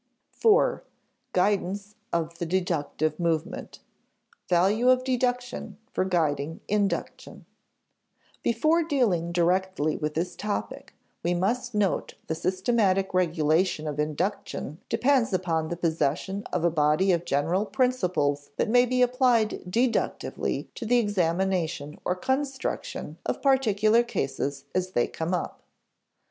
§4. 0.35 0.83
Guidance 1.31 1.93
of 2.11 2.39
the 2.39 2.45
Deductive 2.47 3.19
Movement 3.19 3.75
[Sidenote: 3.75 4.49
Value 4.49 4.89
of 4.89 5.03
deduction 5.03 5.77
for 5.93 6.05
guiding 6.05 6.59
induction] 6.67 7.45
Before 8.41 8.81
dealing 8.81 9.31
directly 9.31 9.95
with 9.97 10.15
this 10.15 10.35
topic, 10.35 10.95
we 11.21 11.35
must 11.35 11.75
note 11.75 12.15
that 12.25 12.33
systematic 12.33 13.13
regulation 13.13 13.87
of 13.87 13.99
induction 13.99 14.79
depends 14.89 15.33
upon 15.33 15.67
the 15.67 15.77
possession 15.77 16.45
of 16.51 16.63
a 16.63 16.71
body 16.71 17.11
of 17.11 17.23
general 17.23 17.67
principles 17.67 18.49
that 18.57 18.69
may 18.69 18.87
be 18.87 19.03
applied 19.03 19.69
deductively 19.69 20.67
to 20.73 20.83
the 20.87 20.97
examination 20.97 21.99
or 22.03 22.15
construction 22.15 23.19
of 23.23 23.43
particular 23.43 24.01
cases 24.01 24.65
as 24.73 24.93
they 24.93 25.05
come 25.05 25.35
up. 25.35 25.61